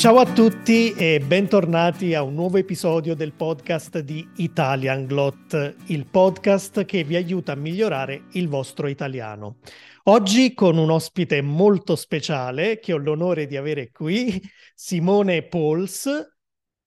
[0.00, 6.06] Ciao a tutti e bentornati a un nuovo episodio del podcast di Italian Glot, il
[6.06, 9.58] podcast che vi aiuta a migliorare il vostro italiano.
[10.04, 14.40] Oggi con un ospite molto speciale che ho l'onore di avere qui,
[14.74, 16.08] Simone Pols,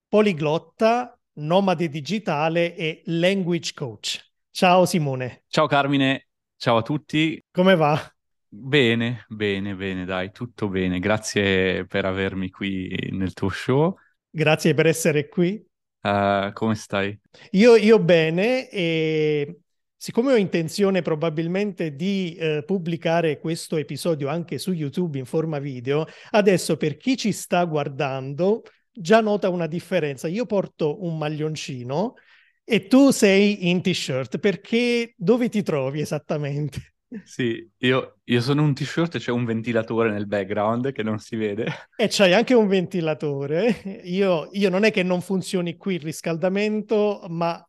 [0.08, 4.28] poliglotta, nomade digitale e language coach.
[4.50, 5.44] Ciao Simone.
[5.46, 7.40] Ciao Carmine, ciao a tutti.
[7.52, 8.13] Come va?
[8.56, 11.00] Bene, bene, bene, dai, tutto bene.
[11.00, 13.96] Grazie per avermi qui nel tuo show.
[14.30, 15.62] Grazie per essere qui.
[16.00, 17.18] Uh, come stai?
[17.52, 19.58] Io, io, bene e
[19.96, 26.06] siccome ho intenzione probabilmente di eh, pubblicare questo episodio anche su YouTube in forma video,
[26.30, 28.62] adesso per chi ci sta guardando
[28.92, 30.28] già nota una differenza.
[30.28, 32.14] Io porto un maglioncino
[32.62, 36.93] e tu sei in t-shirt perché dove ti trovi esattamente?
[37.22, 41.36] Sì, io, io, sono un t-shirt e c'è un ventilatore nel background che non si
[41.36, 41.66] vede.
[41.96, 44.00] E c'hai anche un ventilatore.
[44.04, 47.64] Io, io non è che non funzioni qui il riscaldamento, ma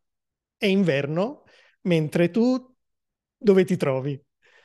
[0.57, 1.43] è inverno,
[1.81, 2.73] mentre tu
[3.37, 4.19] dove ti trovi?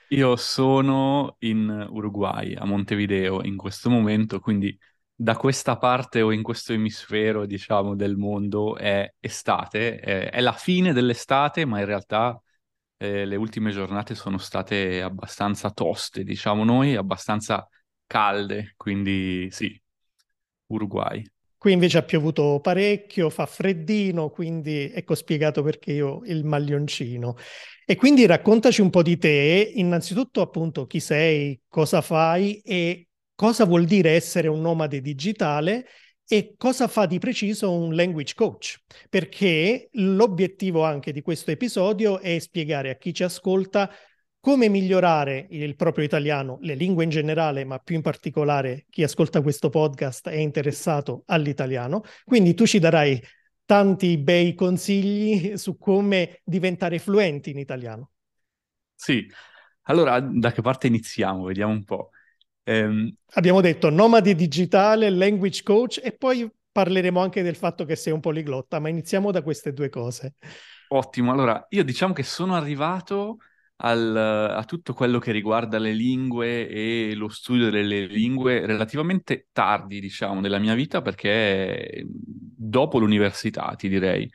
[0.09, 4.77] Io sono in Uruguay, a Montevideo, in questo momento, quindi
[5.15, 10.53] da questa parte o in questo emisfero, diciamo, del mondo è estate, è, è la
[10.53, 12.41] fine dell'estate, ma in realtà
[13.03, 17.67] eh, le ultime giornate sono state abbastanza toste, diciamo noi, abbastanza
[18.07, 19.81] calde, quindi sì,
[20.67, 21.25] Uruguay.
[21.57, 27.37] Qui invece ha piovuto parecchio, fa freddino, quindi ecco spiegato perché io il maglioncino.
[27.87, 33.65] E quindi raccontaci un po' di te, innanzitutto appunto chi sei, cosa fai e cosa
[33.65, 35.87] vuol dire essere un nomade digitale
[36.33, 38.81] e cosa fa di preciso un language coach?
[39.09, 43.91] Perché l'obiettivo anche di questo episodio è spiegare a chi ci ascolta
[44.39, 49.43] come migliorare il proprio italiano, le lingue in generale, ma più in particolare chi ascolta
[49.43, 52.03] questo podcast è interessato all'italiano.
[52.23, 53.21] Quindi tu ci darai
[53.65, 58.13] tanti bei consigli su come diventare fluenti in italiano.
[58.95, 59.29] Sì,
[59.83, 61.43] allora da che parte iniziamo?
[61.43, 62.11] Vediamo un po'.
[62.71, 68.13] Um, Abbiamo detto nomadi digitale, language coach e poi parleremo anche del fatto che sei
[68.13, 70.35] un poliglotta, ma iniziamo da queste due cose.
[70.89, 73.39] Ottimo, allora io diciamo che sono arrivato
[73.83, 79.99] al, a tutto quello che riguarda le lingue e lo studio delle lingue relativamente tardi,
[79.99, 84.31] diciamo, nella mia vita, perché dopo l'università, ti direi.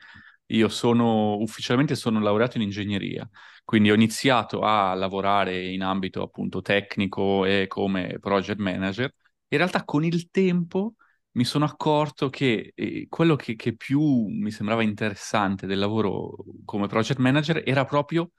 [0.50, 3.28] Io sono ufficialmente sono laureato in ingegneria,
[3.66, 9.12] quindi ho iniziato a lavorare in ambito appunto tecnico e come project manager.
[9.48, 10.94] In realtà con il tempo
[11.32, 16.86] mi sono accorto che eh, quello che, che, più mi sembrava interessante del lavoro come
[16.86, 18.30] project manager era proprio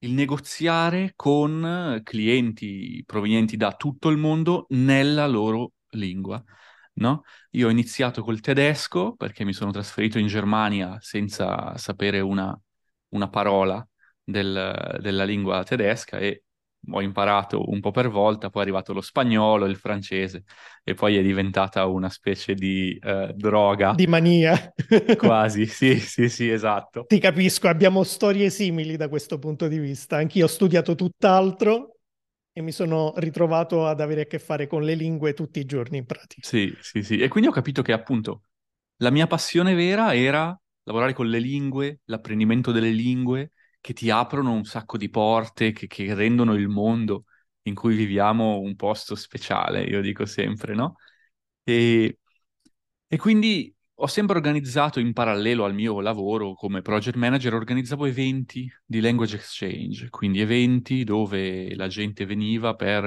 [0.00, 6.42] il negoziare con clienti provenienti da tutto il mondo nella loro lingua.
[6.96, 7.22] No?
[7.52, 12.58] Io ho iniziato col tedesco perché mi sono trasferito in Germania senza sapere una,
[13.08, 13.86] una parola
[14.24, 16.44] del, della lingua tedesca e
[16.90, 20.44] ho imparato un po' per volta, poi è arrivato lo spagnolo, il francese
[20.82, 23.92] e poi è diventata una specie di uh, droga.
[23.94, 24.72] Di mania.
[25.16, 27.04] Quasi, sì, sì, sì, esatto.
[27.06, 30.16] Ti capisco, abbiamo storie simili da questo punto di vista.
[30.16, 31.96] Anch'io ho studiato tutt'altro
[32.52, 35.98] e mi sono ritrovato ad avere a che fare con le lingue tutti i giorni
[35.98, 36.46] in pratica.
[36.46, 37.18] Sì, sì, sì.
[37.18, 38.42] E quindi ho capito che appunto
[38.98, 43.52] la mia passione vera era lavorare con le lingue, l'apprendimento delle lingue
[43.84, 47.26] che ti aprono un sacco di porte, che, che rendono il mondo
[47.64, 50.96] in cui viviamo un posto speciale, io dico sempre, no?
[51.62, 52.18] E,
[53.06, 58.72] e quindi ho sempre organizzato in parallelo al mio lavoro come project manager, organizzavo eventi
[58.86, 63.04] di language exchange, quindi eventi dove la gente veniva per,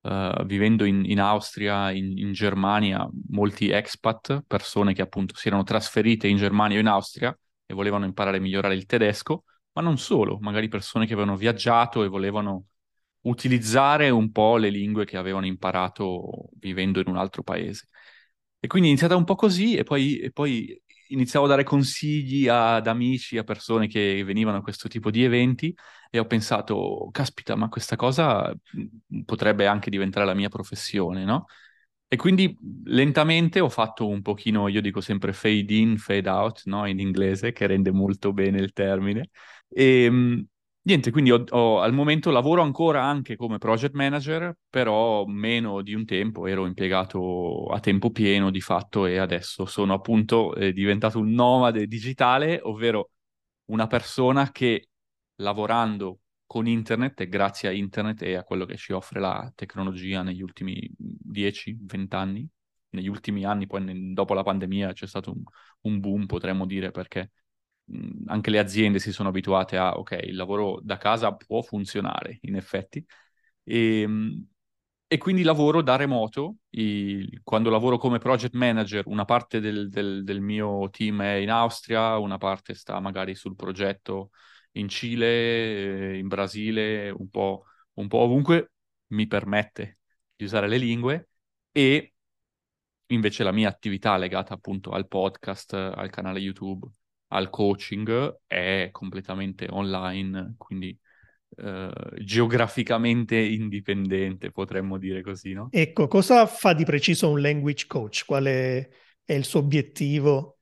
[0.00, 5.62] uh, vivendo in, in Austria, in, in, Germania, molti expat, persone che appunto si erano
[5.62, 9.98] trasferite in Germania o in Austria e volevano imparare a migliorare il tedesco, ma non
[9.98, 12.66] solo, magari persone che avevano viaggiato e volevano
[13.22, 17.88] utilizzare un po' le lingue che avevano imparato vivendo in un altro paese.
[18.58, 22.48] E quindi è iniziata un po' così e poi, e poi iniziavo a dare consigli
[22.48, 25.74] ad amici, a persone che venivano a questo tipo di eventi
[26.10, 28.52] e ho pensato, caspita, ma questa cosa
[29.24, 31.46] potrebbe anche diventare la mia professione, no?
[32.12, 36.84] E quindi lentamente ho fatto un pochino, io dico sempre fade in, fade out, no?
[36.86, 39.30] In inglese, che rende molto bene il termine.
[39.68, 40.44] E ehm,
[40.82, 45.94] niente, quindi ho, ho, al momento lavoro ancora anche come project manager, però meno di
[45.94, 51.20] un tempo ero impiegato a tempo pieno di fatto e adesso sono appunto eh, diventato
[51.20, 53.10] un nomade digitale, ovvero
[53.66, 54.88] una persona che
[55.36, 56.18] lavorando
[56.50, 60.42] con internet e grazie a internet e a quello che ci offre la tecnologia negli
[60.42, 62.48] ultimi 10-20 anni,
[62.88, 65.44] negli ultimi anni, poi dopo la pandemia c'è stato un,
[65.82, 67.30] un boom, potremmo dire, perché
[67.84, 72.38] mh, anche le aziende si sono abituate a, ok, il lavoro da casa può funzionare,
[72.42, 73.06] in effetti,
[73.62, 74.08] e,
[75.06, 76.56] e quindi lavoro da remoto.
[76.70, 81.50] I, quando lavoro come project manager, una parte del, del, del, mio team è in
[81.50, 84.30] Austria, una parte sta magari sul progetto
[84.72, 87.64] in Cile, in Brasile, un po',
[87.94, 88.72] un po' ovunque
[89.08, 89.98] mi permette
[90.36, 91.28] di usare le lingue
[91.72, 92.14] e
[93.06, 96.88] invece la mia attività legata appunto al podcast, al canale YouTube,
[97.28, 100.96] al coaching è completamente online, quindi
[101.56, 101.90] eh,
[102.22, 105.68] geograficamente indipendente, potremmo dire così, no?
[105.70, 108.24] Ecco, cosa fa di preciso un language coach?
[108.24, 108.88] Qual è,
[109.24, 110.58] è il suo obiettivo?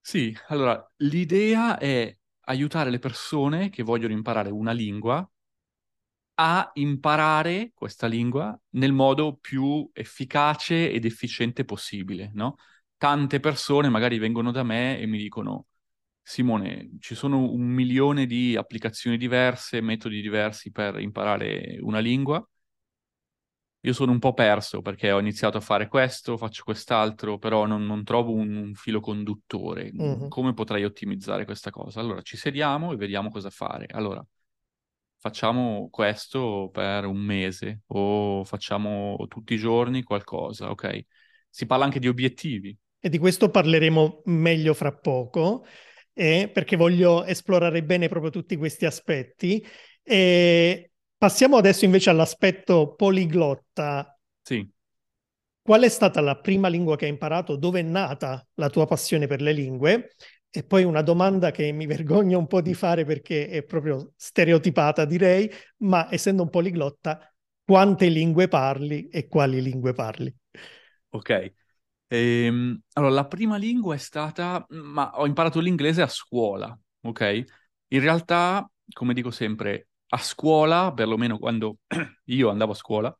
[0.00, 2.16] Sì, allora l'idea è
[2.50, 5.28] aiutare le persone che vogliono imparare una lingua
[6.34, 12.56] a imparare questa lingua nel modo più efficace ed efficiente possibile, no?
[12.96, 15.66] Tante persone magari vengono da me e mi dicono
[16.22, 22.46] Simone, ci sono un milione di applicazioni diverse, metodi diversi per imparare una lingua.
[23.82, 27.86] Io sono un po' perso perché ho iniziato a fare questo, faccio quest'altro, però non,
[27.86, 29.90] non trovo un, un, filo conduttore.
[29.90, 30.28] Mm-hmm.
[30.28, 32.00] Come potrei ottimizzare questa cosa?
[32.00, 33.86] Allora ci sediamo e vediamo cosa fare.
[33.90, 34.24] Allora,
[35.16, 41.00] facciamo questo per un mese o facciamo tutti i giorni qualcosa, ok?
[41.48, 42.76] Si parla anche di obiettivi.
[42.98, 45.64] E di questo parleremo meglio fra poco
[46.12, 49.66] eh, perché voglio esplorare bene proprio tutti questi aspetti.
[50.02, 50.89] E
[51.20, 54.18] passiamo adesso invece all'aspetto poliglotta.
[54.44, 54.70] Sì.
[55.62, 57.56] Qual è stata la prima lingua che hai imparato?
[57.56, 60.14] Dove è nata la tua passione per le lingue?
[60.50, 65.04] E poi una domanda che mi vergogno un po' di fare perché è proprio stereotipata,
[65.04, 67.32] direi, ma essendo un poliglotta,
[67.64, 70.34] quante lingue parli e quali lingue parli?
[71.10, 71.52] Ok,
[72.08, 77.44] Ehm, allora, la prima lingua è stata, ma ho imparato l'inglese a scuola, ok?
[77.88, 81.78] In realtà, come dico sempre, a scuola, perlomeno quando
[82.24, 83.16] io andavo a scuola,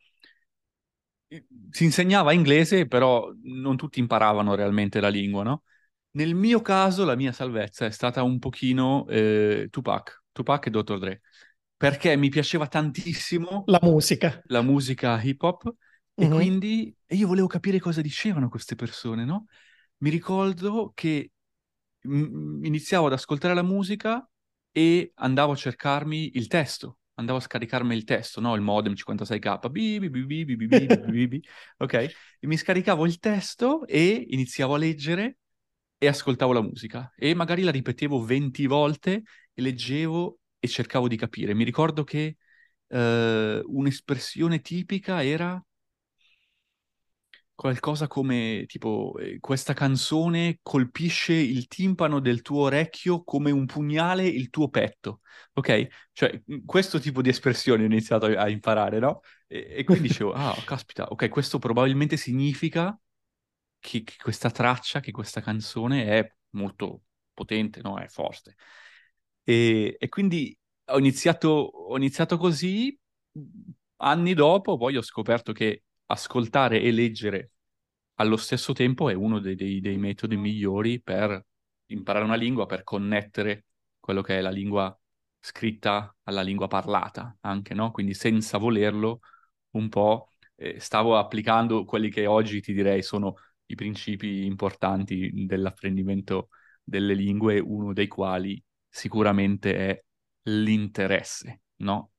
[1.70, 5.62] si insegnava inglese, però non tutti imparavano realmente la lingua, no?
[6.12, 10.98] Nel mio caso, la mia salvezza è stata un pochino eh, Tupac, Tupac e Dr.
[10.98, 11.20] Dre,
[11.76, 15.72] perché mi piaceva tantissimo la musica, la musica hip hop
[16.14, 16.34] e mm-hmm.
[16.34, 19.46] quindi e io volevo capire cosa dicevano queste persone, no?
[19.98, 21.30] Mi ricordo che
[22.02, 24.28] m- iniziavo ad ascoltare la musica
[24.72, 28.54] e andavo a cercarmi il testo, andavo a scaricarmi il testo, no?
[28.54, 29.58] Il modem 56k,
[31.78, 31.94] ok?
[31.94, 35.38] E mi scaricavo il testo e iniziavo a leggere
[35.98, 39.22] e ascoltavo la musica e magari la ripetevo 20 volte
[39.52, 41.54] e leggevo e cercavo di capire.
[41.54, 42.36] Mi ricordo che
[42.88, 45.62] eh, un'espressione tipica era
[47.60, 54.26] qualcosa come tipo eh, questa canzone colpisce il timpano del tuo orecchio come un pugnale
[54.26, 55.20] il tuo petto,
[55.52, 55.88] ok?
[56.10, 59.20] Cioè questo tipo di espressione ho iniziato a, a imparare, no?
[59.46, 62.98] E, e quindi dicevo, ah, caspita, ok, questo probabilmente significa
[63.78, 67.02] che, che, questa traccia, che questa canzone è molto
[67.34, 67.98] potente, no?
[67.98, 68.56] È forte.
[69.44, 70.56] E, e quindi
[70.86, 72.98] ho iniziato, ho iniziato così,
[73.96, 77.50] anni dopo poi ho scoperto che ascoltare e leggere
[78.20, 81.44] allo stesso tempo è uno dei, dei, dei, metodi migliori per
[81.86, 83.66] imparare una lingua, per connettere
[83.98, 84.96] quello che è la lingua
[85.38, 87.90] scritta alla lingua parlata, anche, no?
[87.90, 89.20] Quindi senza volerlo,
[89.70, 93.36] un po' eh, stavo applicando quelli che oggi ti direi sono
[93.66, 96.48] i principi importanti dell'apprendimento
[96.82, 100.04] delle lingue, uno dei quali sicuramente è
[100.42, 102.12] l'interesse, no?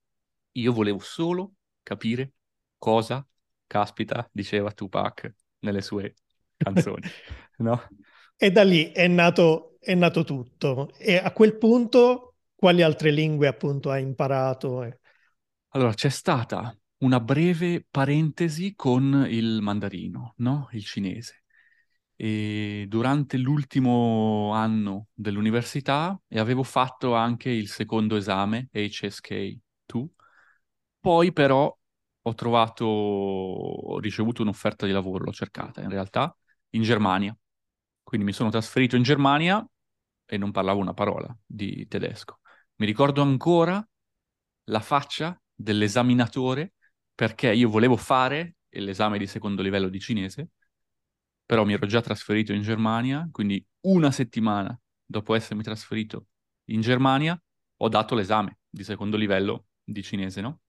[0.54, 1.54] Io volevo solo
[1.84, 2.34] capire
[2.78, 3.26] cosa
[3.68, 6.16] caspita, diceva Tupac nelle sue
[6.58, 7.12] canzoni,
[7.58, 7.92] no?
[8.36, 10.92] E da lì è nato, è nato tutto.
[10.98, 14.82] E a quel punto, quali altre lingue appunto hai imparato?
[15.74, 20.68] Allora, c'è stata una breve parentesi con il mandarino, no?
[20.74, 21.44] Il cinese.
[22.16, 30.10] E durante l'ultimo anno dell'università e avevo fatto anche il secondo esame, HSK2.
[31.00, 31.76] Poi però
[32.24, 36.36] ho trovato, ho ricevuto un'offerta di lavoro, l'ho cercata in realtà,
[36.72, 37.36] in Germania.
[38.04, 39.66] Quindi mi sono trasferito in Germania
[40.26, 42.40] e non parlavo una parola di tedesco.
[42.76, 43.86] Mi ricordo ancora
[44.66, 46.74] la faccia dell'esaminatore
[47.14, 50.50] perché io volevo fare l'esame di secondo livello di cinese,
[51.46, 56.28] però mi ero già trasferito in Germania, quindi una settimana dopo essermi trasferito
[56.66, 57.40] in Germania
[57.78, 60.61] ho dato l'esame di secondo livello di cinese, no?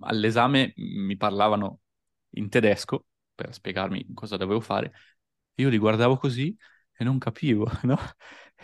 [0.00, 1.80] All'esame mi parlavano
[2.30, 4.92] in tedesco per spiegarmi cosa dovevo fare.
[5.56, 6.56] Io li guardavo così
[6.96, 7.98] e non capivo, no?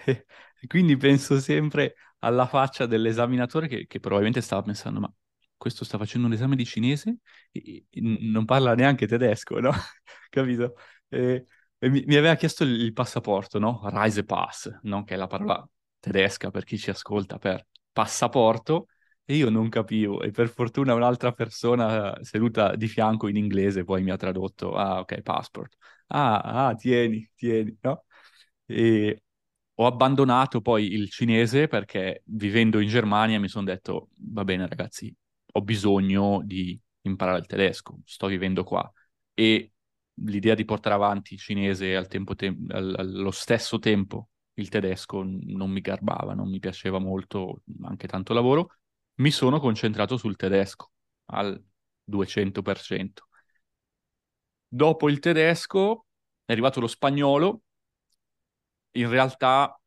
[0.05, 0.27] E,
[0.67, 5.13] quindi penso sempre alla faccia dell'esaminatore che, che, probabilmente stava pensando, ma
[5.57, 7.19] questo sta facendo un esame di cinese
[7.51, 9.73] e, e non parla neanche tedesco, no?
[10.31, 10.75] Capito?
[11.09, 11.45] E,
[11.81, 13.81] mi, mi, aveva chiesto il, il passaporto, no?
[13.85, 15.05] Reisepass, no?
[15.05, 15.67] Che è la parola
[15.99, 18.87] tedesca per chi ci ascolta per passaporto,
[19.31, 20.21] e io non capivo.
[20.23, 24.99] E per fortuna un'altra persona seduta di fianco in inglese poi mi ha tradotto, ah
[25.01, 25.77] ok, passport.
[26.09, 28.05] Ah, ah, tieni, tieni, no?
[28.67, 29.23] E
[29.75, 35.15] ho abbandonato poi il cinese perché vivendo in Germania mi sono detto, va bene ragazzi,
[35.53, 38.91] ho bisogno di imparare il tedesco, sto vivendo qua.
[39.35, 39.73] E
[40.25, 42.23] l'idea di portare avanti il cinese al te-
[42.69, 48.35] al- allo stesso tempo il tedesco non mi garbava, non mi piaceva molto, anche tanto
[48.35, 48.71] lavoro.
[49.21, 50.93] Mi sono concentrato sul tedesco
[51.27, 51.63] al
[52.05, 53.29] 200%.
[54.67, 56.07] Dopo il tedesco
[56.45, 57.63] è arrivato lo spagnolo.
[58.93, 59.79] In realtà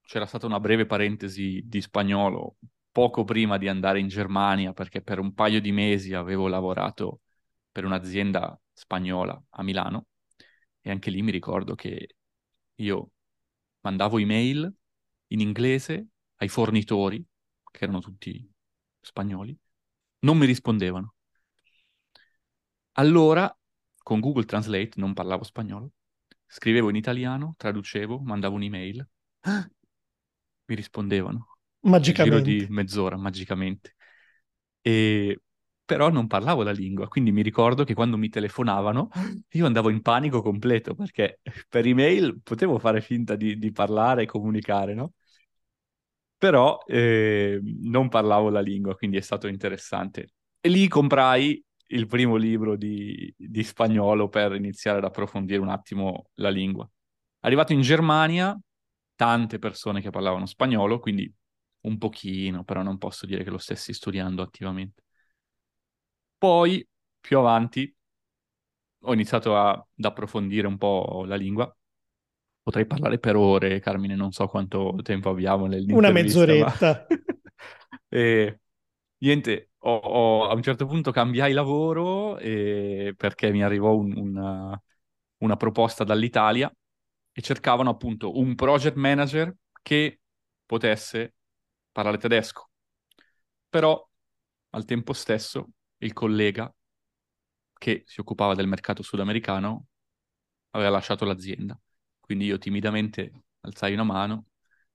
[0.00, 2.56] c'era stata una breve parentesi di spagnolo
[2.90, 7.20] poco prima di andare in Germania perché per un paio di mesi avevo lavorato
[7.70, 10.06] per un'azienda spagnola a Milano
[10.80, 12.16] e anche lì mi ricordo che
[12.74, 13.10] io
[13.80, 14.72] mandavo email
[15.28, 16.06] in inglese
[16.36, 17.24] ai fornitori,
[17.72, 18.48] che erano tutti
[19.00, 19.58] spagnoli,
[20.20, 21.14] non mi rispondevano.
[22.92, 23.54] Allora,
[24.02, 25.90] con Google Translate, non parlavo spagnolo,
[26.46, 29.08] scrivevo in italiano, traducevo, mandavo un'email,
[30.66, 31.58] mi rispondevano.
[31.80, 32.34] Magicamente.
[32.36, 33.96] Nel giro di mezz'ora, magicamente.
[34.80, 35.40] E
[35.84, 39.08] però non parlavo la lingua, quindi mi ricordo che quando mi telefonavano
[39.50, 44.26] io andavo in panico completo perché per email potevo fare finta di, di parlare e
[44.26, 45.14] comunicare, no?
[46.42, 50.32] Però eh, non parlavo la lingua, quindi è stato interessante.
[50.60, 56.30] E lì comprai il primo libro di, di spagnolo per iniziare ad approfondire un attimo
[56.34, 56.88] la lingua.
[57.40, 58.58] Arrivato in Germania,
[59.14, 61.32] tante persone che parlavano spagnolo, quindi
[61.82, 65.02] un pochino, però non posso dire che lo stessi studiando attivamente.
[66.36, 66.86] Poi,
[67.20, 67.90] più avanti,
[69.04, 71.74] ho iniziato a, ad approfondire un po' la lingua.
[72.62, 75.98] Potrei parlare per ore, Carmine, non so quanto tempo abbiamo nell'intervista.
[75.98, 77.06] Una mezz'oretta.
[77.08, 77.16] Ma...
[78.08, 78.60] e,
[79.18, 84.82] niente, ho, ho, a un certo punto cambiai lavoro e, perché mi arrivò un, una,
[85.38, 86.72] una proposta dall'Italia
[87.32, 89.52] e cercavano appunto un project manager
[89.82, 90.20] che
[90.64, 91.34] potesse
[91.90, 92.70] parlare tedesco.
[93.68, 94.08] Però
[94.70, 96.72] al tempo stesso il collega
[97.76, 99.86] che si occupava del mercato sudamericano
[100.70, 101.76] aveva lasciato l'azienda.
[102.22, 104.46] Quindi io timidamente alzai una mano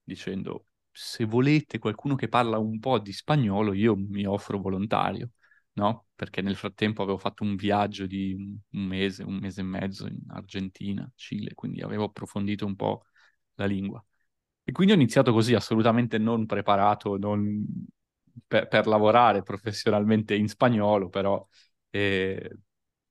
[0.02, 5.30] dicendo se volete qualcuno che parla un po' di spagnolo io mi offro volontario,
[5.74, 6.06] no?
[6.14, 8.34] Perché nel frattempo avevo fatto un viaggio di
[8.72, 13.04] un mese, un mese e mezzo in Argentina, Cile, quindi avevo approfondito un po'
[13.54, 14.04] la lingua.
[14.64, 17.64] E quindi ho iniziato così, assolutamente non preparato, non
[18.46, 21.46] per, per lavorare professionalmente in spagnolo, però
[21.90, 22.50] eh,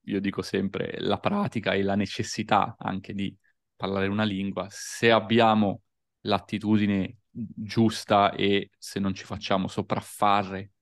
[0.01, 3.35] io dico sempre la pratica e la necessità anche di
[3.77, 5.83] parlare una lingua, se abbiamo
[6.21, 10.73] l'attitudine giusta e se non ci facciamo sopraffare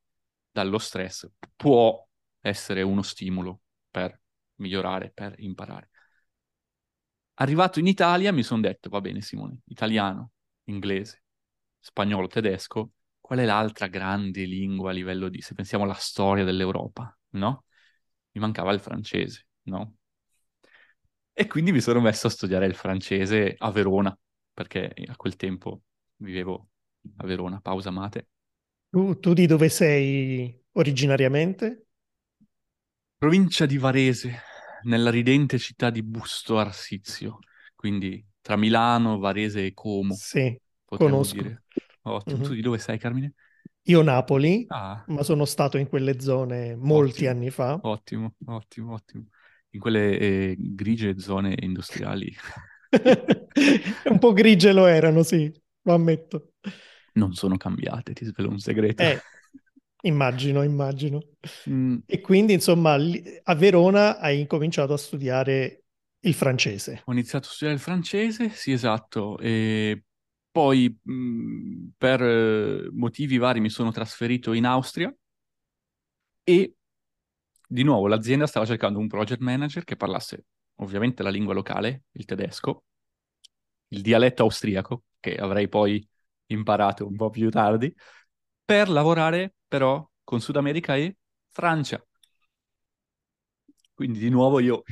[0.52, 2.08] dallo stress, può
[2.40, 3.62] essere uno stimolo
[3.92, 4.20] per
[4.56, 5.90] migliorare, per imparare.
[7.36, 10.32] Arrivato in Italia mi sono detto, va bene Simone, italiano,
[10.66, 11.24] inglese,
[11.80, 17.16] spagnolo, tedesco, qual è l'altra grande lingua a livello di, se pensiamo alla storia dell'Europa,
[17.32, 17.66] no?
[18.32, 19.96] Mi mancava il francese, no?
[21.38, 24.18] E quindi mi sono messo a studiare il francese a Verona,
[24.54, 25.82] perché a quel tempo
[26.16, 26.70] vivevo
[27.18, 28.30] a Verona, pausa mate.
[28.90, 31.88] Tu, tu di dove sei originariamente?
[33.18, 34.40] Provincia di Varese,
[34.84, 37.40] nella ridente città di Busto Arsizio,
[37.76, 40.14] quindi tra Milano, Varese e Como.
[40.16, 41.42] Sì, conosco.
[41.42, 41.64] Dire.
[42.04, 42.38] Ottimo.
[42.38, 42.48] Mm-hmm.
[42.48, 43.34] Tu di dove sei, Carmine?
[43.88, 45.04] Io Napoli, ah.
[45.08, 47.80] ma sono stato in quelle zone molti ottimo, anni fa.
[47.82, 49.26] Ottimo, ottimo, ottimo.
[49.76, 52.34] In quelle eh, grigie zone industriali.
[54.06, 55.52] un po' grigie lo erano, sì,
[55.82, 56.54] lo ammetto.
[57.16, 59.04] Non sono cambiate, ti svelo un segreto.
[59.04, 59.20] Eh,
[60.04, 61.22] immagino, immagino.
[61.70, 61.98] Mm.
[62.06, 62.94] E quindi, insomma,
[63.44, 65.84] a Verona hai incominciato a studiare
[66.22, 67.02] il francese.
[67.04, 69.38] Ho iniziato a studiare il francese, sì, esatto.
[69.40, 70.04] E
[70.52, 75.14] poi mh, per eh, motivi vari mi sono trasferito in Austria
[76.46, 76.76] e
[77.68, 80.46] di nuovo l'azienda stava cercando un project manager che parlasse
[80.76, 82.84] ovviamente la lingua locale, il tedesco,
[83.90, 86.06] il dialetto austriaco, che avrei poi
[86.48, 87.94] imparato un po' più tardi,
[88.64, 91.18] per lavorare però con Sud America e
[91.52, 92.04] Francia.
[93.94, 94.84] Quindi di nuovo io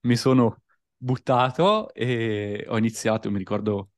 [0.00, 0.62] mi sono
[0.96, 3.90] buttato e ho iniziato, mi ricordo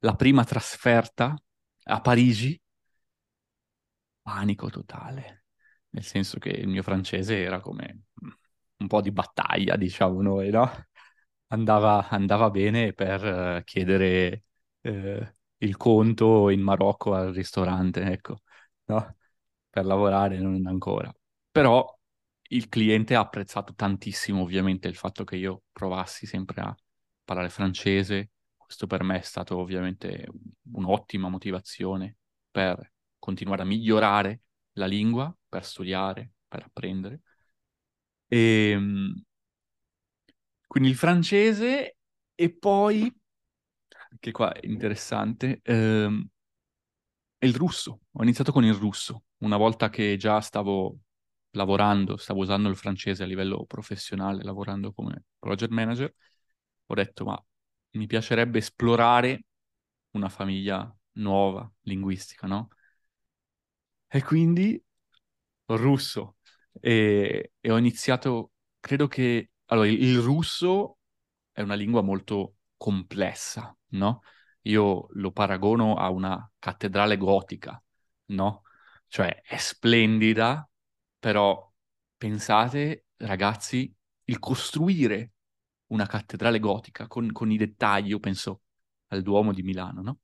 [0.00, 1.36] la prima trasferta
[1.84, 2.60] a Parigi,
[4.22, 5.39] panico totale,
[5.90, 8.04] nel senso che il mio francese era come
[8.78, 10.70] un po' di battaglia, diciamo noi, no?
[11.48, 13.24] Andava, andava bene per
[13.58, 14.44] uh, chiedere
[14.82, 15.26] uh,
[15.58, 18.42] il conto in Marocco al ristorante, ecco,
[18.86, 19.16] no?
[19.68, 21.12] Per lavorare non ancora.
[21.50, 21.98] Però
[22.52, 26.74] il cliente ha apprezzato tantissimo ovviamente il fatto che io provassi sempre a
[27.24, 28.30] parlare francese.
[28.56, 30.26] Questo per me è stato ovviamente
[30.72, 32.16] un'ottima motivazione
[32.50, 34.40] per continuare a migliorare
[34.80, 37.20] la lingua, per studiare, per apprendere.
[38.30, 39.22] E, ehm,
[40.66, 41.96] quindi il francese
[42.34, 43.12] e poi,
[44.18, 46.28] che qua è interessante, ehm,
[47.40, 48.00] il russo.
[48.12, 50.98] Ho iniziato con il russo, una volta che già stavo
[51.52, 56.14] lavorando, stavo usando il francese a livello professionale, lavorando come project manager,
[56.86, 57.44] ho detto ma
[57.92, 59.44] mi piacerebbe esplorare
[60.12, 62.68] una famiglia nuova, linguistica, no?
[64.12, 64.82] E quindi
[65.66, 66.36] russo.
[66.80, 69.50] E, e ho iniziato, credo che...
[69.66, 70.98] Allora, il, il russo
[71.52, 74.22] è una lingua molto complessa, no?
[74.62, 77.82] Io lo paragono a una cattedrale gotica,
[78.26, 78.62] no?
[79.08, 80.68] Cioè è splendida,
[81.18, 81.70] però
[82.16, 83.92] pensate, ragazzi,
[84.24, 85.32] il costruire
[85.88, 88.62] una cattedrale gotica con, con i dettagli, io penso
[89.08, 90.18] al Duomo di Milano, no?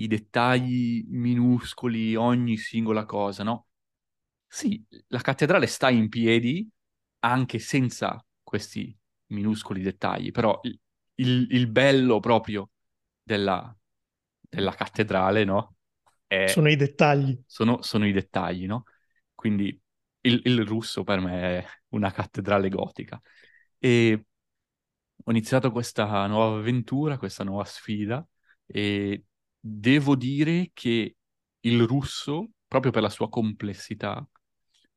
[0.00, 3.66] I dettagli minuscoli, ogni singola cosa, no?
[4.46, 6.66] Sì, la cattedrale sta in piedi
[7.20, 10.78] anche senza questi minuscoli dettagli, però il,
[11.16, 12.70] il, il bello proprio
[13.22, 13.76] della,
[14.40, 15.76] della cattedrale, no?
[16.26, 17.38] È, sono i dettagli.
[17.44, 18.84] Sono, sono i dettagli, no?
[19.34, 19.78] Quindi
[20.22, 23.20] il, il russo per me è una cattedrale gotica.
[23.78, 24.24] E
[25.22, 28.26] ho iniziato questa nuova avventura, questa nuova sfida
[28.64, 29.24] e
[29.60, 31.16] devo dire che
[31.60, 34.26] il russo, proprio per la sua complessità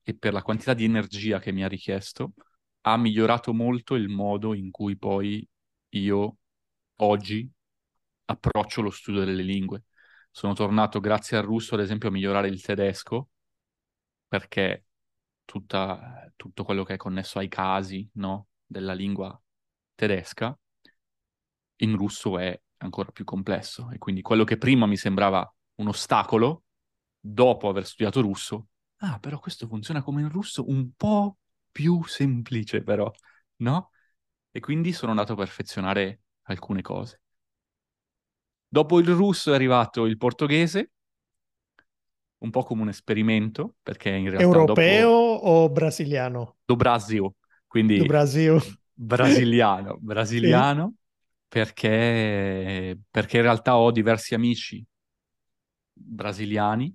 [0.02, 2.34] e per la quantità di energia che mi ha richiesto,
[2.82, 5.48] ha migliorato molto il modo in cui poi
[5.90, 6.38] io
[6.98, 7.50] oggi
[8.26, 9.84] approccio lo studio delle lingue.
[10.32, 13.30] Sono tornato grazie al russo, ad esempio, a migliorare il tedesco,
[14.28, 14.86] perché
[15.46, 18.48] tutta, tutto quello che è connesso ai casi no?
[18.66, 19.40] della lingua
[19.96, 20.58] tedesca,
[21.78, 23.90] in russo è ancora più complesso.
[23.92, 26.64] E quindi quello che prima mi sembrava un ostacolo,
[27.20, 28.68] dopo aver studiato russo,
[28.98, 31.38] ah, però questo funziona come in russo, un po'
[31.72, 33.12] più semplice però,
[33.58, 33.92] no?
[34.52, 37.22] E quindi sono andato a perfezionare alcune cose.
[38.68, 40.92] Dopo il russo è arrivato il portoghese,
[42.40, 44.44] un po' come un esperimento, perché in realtà...
[44.44, 45.46] Europeo dopo...
[45.46, 46.58] o brasiliano?
[46.66, 47.30] Do Brasil,
[47.66, 47.98] quindi...
[47.98, 48.62] Do Brasil.
[48.94, 50.96] Brasiliano, brasiliano.
[51.54, 54.84] Perché, perché in realtà ho diversi amici
[55.94, 56.94] brasiliani,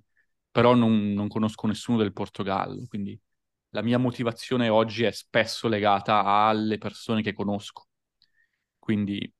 [0.51, 3.19] però non, non conosco nessuno del Portogallo, quindi
[3.69, 7.87] la mia motivazione oggi è spesso legata alle persone che conosco.
[8.79, 9.31] Quindi,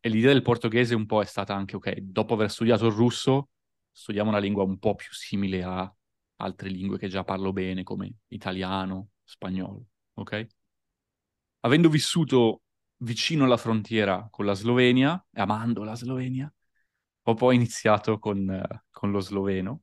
[0.00, 3.50] e l'idea del portoghese un po' è stata anche, ok, dopo aver studiato il russo,
[3.92, 5.92] studiamo una lingua un po' più simile a
[6.36, 10.46] altre lingue che già parlo bene, come italiano, spagnolo, ok?
[11.60, 12.62] Avendo vissuto
[12.98, 16.52] vicino alla frontiera con la Slovenia, amando la Slovenia,
[17.22, 19.82] ho poi iniziato con, con lo sloveno,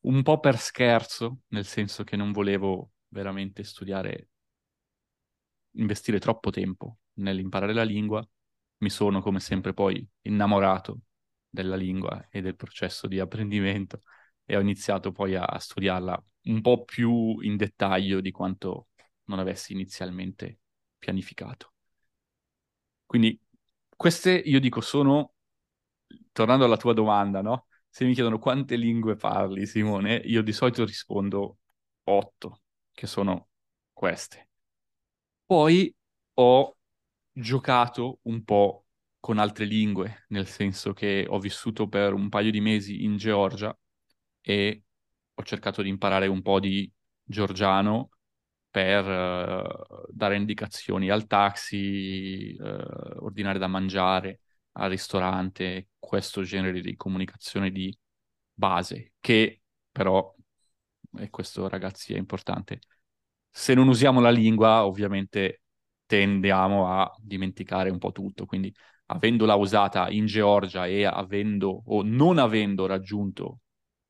[0.00, 4.30] un po' per scherzo, nel senso che non volevo veramente studiare,
[5.72, 8.26] investire troppo tempo nell'imparare la lingua,
[8.78, 11.00] mi sono come sempre poi innamorato
[11.48, 14.00] della lingua e del processo di apprendimento
[14.44, 18.88] e ho iniziato poi a, studiarla un po' più in dettaglio di quanto
[19.24, 20.60] non avessi inizialmente
[20.98, 21.73] pianificato.
[23.14, 23.38] Quindi
[23.96, 25.34] queste, io dico, sono,
[26.32, 27.68] tornando alla tua domanda, no?
[27.88, 31.58] Se mi chiedono quante lingue parli, Simone, io di solito rispondo
[32.04, 33.50] otto, che sono
[33.92, 34.48] queste.
[35.46, 35.94] Poi
[36.34, 36.76] ho
[37.32, 38.86] giocato un po'
[39.20, 43.76] con altre lingue, nel senso che ho vissuto per un paio di mesi in Georgia
[44.40, 44.84] e
[45.34, 46.90] ho cercato di imparare un po' di
[47.22, 48.10] georgiano
[48.74, 54.40] per uh, dare indicazioni al taxi, uh, ordinare da mangiare,
[54.72, 57.96] al ristorante, questo genere di comunicazione di
[58.52, 60.34] base, che però,
[61.18, 62.80] e questo ragazzi è importante,
[63.48, 65.62] se non usiamo la lingua ovviamente
[66.04, 68.74] tendiamo a dimenticare un po' tutto, quindi
[69.06, 73.60] avendola usata in Georgia e avendo o non avendo raggiunto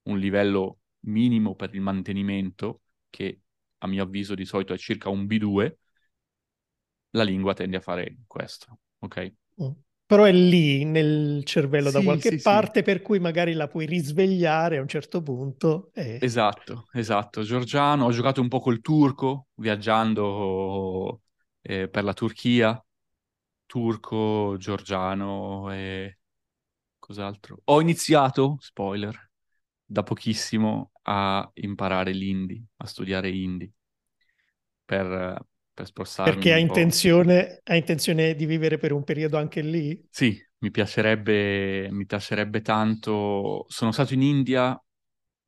[0.05, 3.41] un livello minimo per il mantenimento, che
[3.85, 5.79] a mio avviso di solito è circa un B2,
[7.13, 9.33] la lingua tende a fare questo, ok?
[9.63, 9.71] Mm.
[10.07, 12.61] Però è lì nel cervello da Sì, qualche sì, sì.
[12.61, 15.91] parte, per cui magari la puoi risvegliare a un certo punto.
[15.95, 16.19] E...
[16.19, 17.43] Esatto, esatto.
[17.43, 21.21] Giorgiano, ho giocato un po' col turco, viaggiando
[21.61, 22.83] eh, per la Turchia.
[23.67, 26.19] Turco, Giorgiano e
[26.99, 27.61] cos'altro.
[27.67, 29.31] Ho iniziato, spoiler,
[29.85, 33.73] da pochissimo a imparare l'indi, a studiare hindi,
[34.85, 35.39] per,
[35.75, 40.05] per spostarmi Perché ha intenzione, ha intenzione di vivere per un periodo anche lì?
[40.09, 43.65] Sì, mi piacerebbe, mi piacerebbe tanto.
[43.69, 44.81] Sono stato in India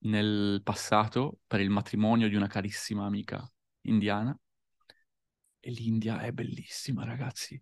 [0.00, 3.48] nel passato per il matrimonio di una carissima amica
[3.82, 4.36] indiana
[5.60, 7.60] e l'India è bellissima, ragazzi,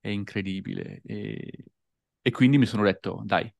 [0.00, 1.00] è incredibile.
[1.04, 1.64] E,
[2.22, 3.52] e quindi mi sono detto, dai,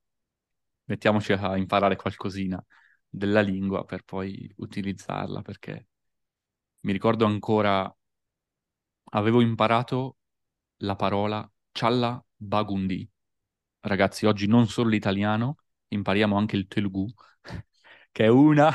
[0.85, 2.65] mettiamoci a imparare qualcosina
[3.11, 5.89] della lingua per poi utilizzarla, perché
[6.83, 7.95] mi ricordo ancora,
[9.13, 10.17] avevo imparato
[10.79, 13.09] la parola Challa Bagundi.
[13.81, 15.57] Ragazzi, oggi non solo l'italiano,
[15.89, 17.13] impariamo anche il Telugu,
[18.13, 18.73] che è una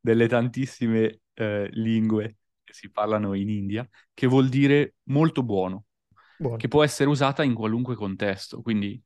[0.00, 5.86] delle tantissime eh, lingue che si parlano in India, che vuol dire molto buono,
[6.36, 6.56] Buono.
[6.56, 8.62] che può essere usata in qualunque contesto.
[8.62, 9.02] Quindi,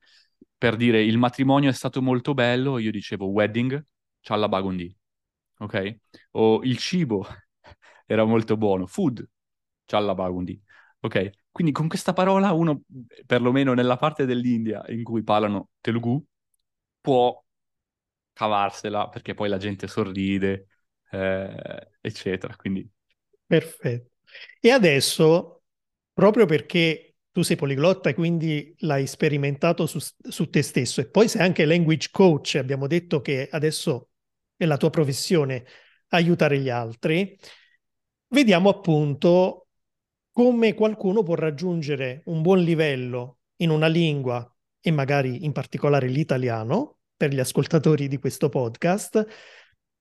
[0.56, 3.84] per dire il matrimonio è stato molto bello, io dicevo wedding,
[4.24, 4.96] Challa Bagundi,
[5.58, 5.98] ok?
[6.32, 7.26] O il cibo
[8.06, 9.26] era molto buono, food,
[9.87, 10.60] Challa Bagundi,
[11.00, 11.30] ok?
[11.52, 12.82] Quindi con questa parola uno,
[13.26, 16.24] perlomeno nella parte dell'India in cui parlano Telugu,
[17.00, 17.42] può
[18.32, 20.68] cavarsela perché poi la gente sorride,
[21.10, 22.56] eh, eccetera.
[22.56, 22.88] Quindi
[23.46, 24.10] Perfetto.
[24.60, 25.62] E adesso,
[26.12, 31.28] proprio perché tu sei poliglotta e quindi l'hai sperimentato su, su te stesso e poi
[31.28, 34.10] sei anche language coach, abbiamo detto che adesso
[34.64, 35.64] è la tua professione
[36.09, 37.38] aiutare gli altri,
[38.29, 39.68] vediamo appunto
[40.33, 44.48] come qualcuno può raggiungere un buon livello in una lingua
[44.81, 49.24] e magari in particolare l'italiano per gli ascoltatori di questo podcast,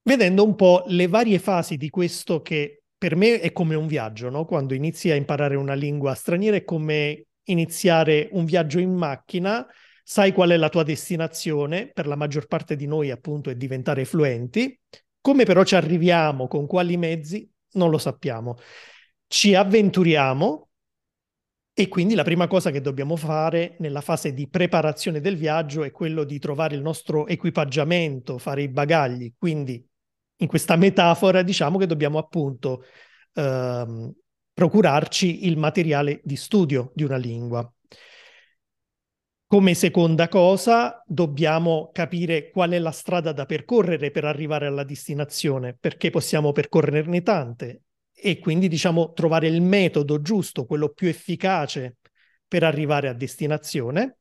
[0.02, 4.30] vedendo un po' le varie fasi di questo che per me è come un viaggio,
[4.30, 4.46] no?
[4.46, 9.66] Quando inizi a imparare una lingua straniera è come iniziare un viaggio in macchina,
[10.04, 14.06] sai qual è la tua destinazione, per la maggior parte di noi appunto è diventare
[14.06, 14.78] fluenti,
[15.22, 18.58] come però ci arriviamo, con quali mezzi, non lo sappiamo.
[19.26, 20.70] Ci avventuriamo
[21.76, 25.90] e quindi la prima cosa che dobbiamo fare nella fase di preparazione del viaggio è
[25.90, 29.84] quello di trovare il nostro equipaggiamento, fare i bagagli, quindi
[30.38, 32.84] in questa metafora diciamo che dobbiamo appunto
[33.34, 34.14] ehm,
[34.54, 37.68] procurarci il materiale di studio di una lingua.
[39.54, 45.78] Come seconda cosa, dobbiamo capire qual è la strada da percorrere per arrivare alla destinazione,
[45.80, 51.98] perché possiamo percorrerne tante e quindi diciamo trovare il metodo giusto, quello più efficace
[52.48, 54.18] per arrivare a destinazione.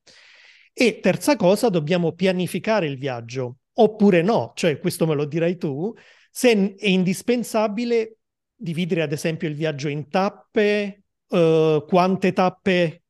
[0.71, 5.95] E terza cosa, dobbiamo pianificare il viaggio, oppure no, cioè questo me lo dirai tu,
[6.31, 8.19] se è indispensabile
[8.55, 13.02] dividere ad esempio il viaggio in tappe, eh, quante tappe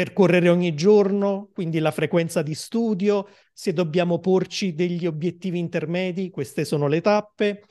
[0.00, 6.64] percorrere ogni giorno, quindi la frequenza di studio, se dobbiamo porci degli obiettivi intermedi, queste
[6.64, 7.64] sono le tappe.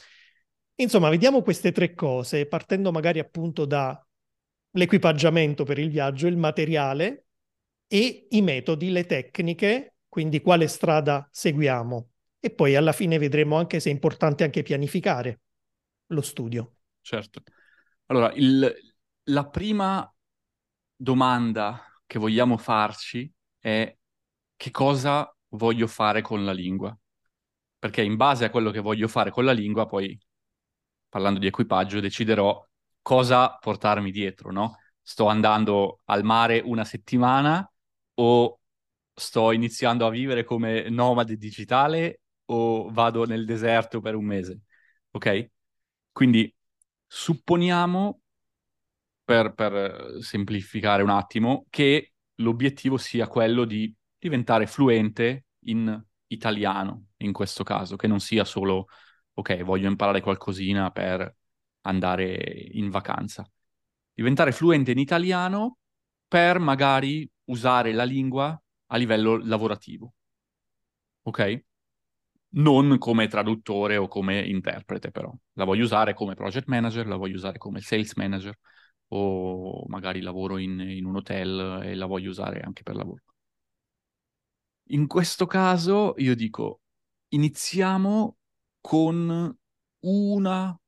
[0.75, 7.25] Insomma, vediamo queste tre cose, partendo magari appunto dall'equipaggiamento per il viaggio, il materiale
[7.87, 12.09] e i metodi, le tecniche, quindi quale strada seguiamo.
[12.39, 15.39] E poi alla fine vedremo anche se è importante anche pianificare
[16.09, 16.75] lo studio.
[17.01, 17.41] Certo.
[18.05, 18.71] Allora, il,
[19.23, 20.13] la prima
[20.95, 23.95] domanda che vogliamo farci è
[24.55, 26.97] che cosa voglio fare con la lingua?
[27.77, 30.19] Perché in base a quello che voglio fare con la lingua, poi
[31.07, 32.65] parlando di equipaggio, deciderò
[33.01, 34.77] cosa portarmi dietro, no?
[35.01, 37.71] Sto andando al mare una settimana
[38.15, 38.59] o
[39.13, 44.61] sto iniziando a vivere come nomade digitale o vado nel deserto per un mese,
[45.11, 45.49] ok?
[46.11, 46.51] Quindi
[47.05, 48.18] supponiamo
[49.29, 57.31] per, per semplificare un attimo, che l'obiettivo sia quello di diventare fluente in italiano, in
[57.31, 58.87] questo caso, che non sia solo,
[59.33, 61.31] ok, voglio imparare qualcosina per
[61.81, 63.47] andare in vacanza.
[64.11, 65.77] Diventare fluente in italiano
[66.27, 70.11] per magari usare la lingua a livello lavorativo.
[71.21, 71.63] Ok?
[72.53, 75.31] Non come traduttore o come interprete, però.
[75.53, 78.57] La voglio usare come project manager, la voglio usare come sales manager,
[79.09, 83.23] o magari lavoro in, in un hotel e la voglio usare anche per lavoro.
[84.91, 86.81] In questo caso io dico,
[87.29, 88.37] iniziamo
[88.81, 89.57] con
[89.99, 90.79] una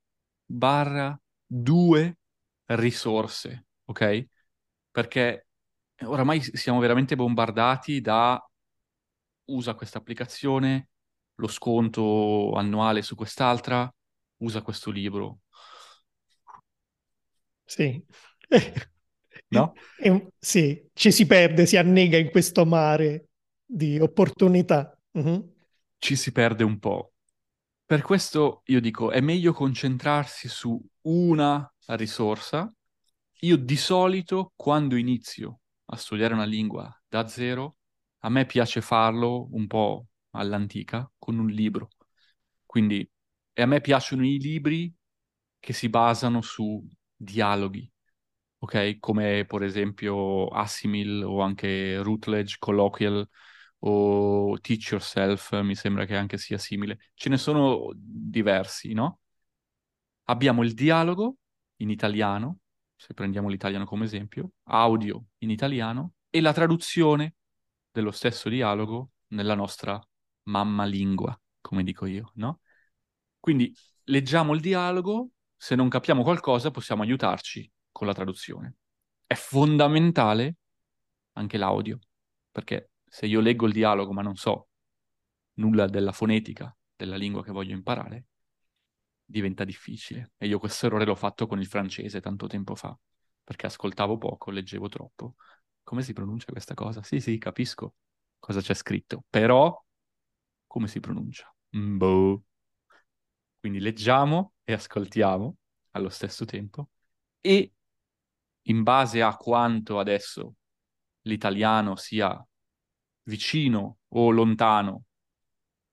[0.45, 2.17] barra due
[2.65, 4.27] risorse, ok?
[4.91, 5.47] perché
[6.03, 8.43] oramai siamo veramente bombardati da
[9.45, 10.89] usa questa applicazione,
[11.35, 13.91] lo sconto annuale su quest'altra,
[14.37, 15.39] usa questo libro.
[17.71, 18.03] Sì.
[19.51, 19.73] No?
[19.97, 23.27] E, sì, ci si perde, si annega in questo mare
[23.65, 24.97] di opportunità.
[25.11, 25.55] Uh-huh.
[25.97, 27.13] Ci si perde un po'.
[27.85, 32.73] Per questo io dico, è meglio concentrarsi su una risorsa.
[33.41, 37.75] Io di solito, quando inizio a studiare una lingua da zero,
[38.19, 41.89] a me piace farlo un po' all'antica, con un libro.
[42.65, 43.09] Quindi,
[43.51, 44.93] e a me piacciono i libri
[45.59, 46.87] che si basano su
[47.23, 47.89] dialoghi,
[48.59, 48.99] ok?
[48.99, 53.27] Come per esempio Assimil o anche Routledge, Colloquial
[53.79, 56.99] o Teach Yourself, mi sembra che anche sia simile.
[57.13, 59.19] Ce ne sono diversi, no?
[60.25, 61.37] Abbiamo il dialogo
[61.77, 62.59] in italiano,
[62.95, 67.35] se prendiamo l'italiano come esempio, audio in italiano e la traduzione
[67.91, 69.99] dello stesso dialogo nella nostra
[70.43, 72.61] mamma lingua, come dico io, no?
[73.39, 75.31] Quindi leggiamo il dialogo,
[75.63, 78.77] se non capiamo qualcosa possiamo aiutarci con la traduzione.
[79.27, 80.55] È fondamentale
[81.33, 81.99] anche l'audio,
[82.49, 84.69] perché se io leggo il dialogo ma non so
[85.59, 88.25] nulla della fonetica della lingua che voglio imparare,
[89.23, 90.31] diventa difficile.
[90.37, 92.97] E io questo errore l'ho fatto con il francese tanto tempo fa,
[93.43, 95.35] perché ascoltavo poco, leggevo troppo,
[95.83, 97.03] come si pronuncia questa cosa?
[97.03, 97.93] Sì, sì, capisco
[98.39, 99.79] cosa c'è scritto, però
[100.65, 101.53] come si pronuncia?
[101.69, 102.45] Boh.
[103.59, 105.57] Quindi leggiamo e ascoltiamo
[105.91, 106.89] allo stesso tempo
[107.41, 107.73] e
[108.63, 110.55] in base a quanto adesso
[111.21, 112.45] l'italiano sia
[113.23, 115.05] vicino o lontano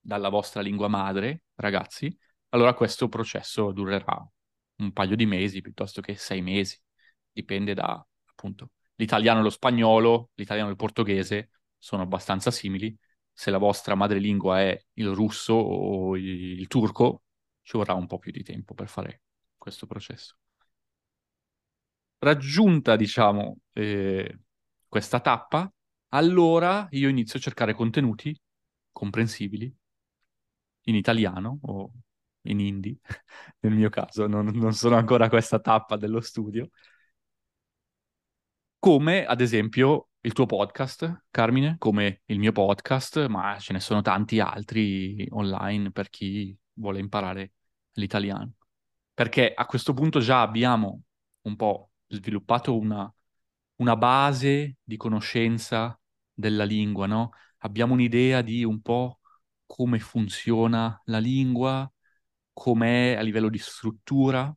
[0.01, 2.17] dalla vostra lingua madre, ragazzi,
[2.51, 4.17] allora questo processo durerà
[4.77, 6.79] un paio di mesi piuttosto che sei mesi.
[7.31, 12.97] Dipende da, appunto, l'italiano e lo spagnolo, l'italiano e il portoghese sono abbastanza simili.
[13.33, 17.23] Se la vostra madrelingua è il russo o il, turco,
[17.69, 19.21] ci vorrà un po' più di tempo per fare
[19.59, 20.39] questo processo.
[22.17, 24.39] Raggiunta, diciamo, eh,
[24.89, 25.71] questa tappa,
[26.09, 28.35] allora io inizio a cercare contenuti
[28.91, 29.71] comprensibili
[30.85, 31.93] in italiano o
[32.45, 32.99] in hindi,
[33.61, 36.71] nel mio caso, non, non sono ancora a questa tappa dello studio,
[38.79, 44.01] come ad esempio il tuo podcast, Carmine, come il mio podcast, ma ce ne sono
[44.01, 47.53] tanti altri online per chi vuole imparare
[47.95, 48.53] l'italiano.
[49.15, 51.03] Perché a questo punto già abbiamo
[51.43, 53.13] un po' sviluppato una,
[53.77, 55.99] una base di conoscenza
[56.33, 57.31] della lingua, no?
[57.59, 59.21] Abbiamo un'idea di un po'
[59.67, 61.91] come funziona la lingua,
[62.53, 64.55] com'è a livello di struttura.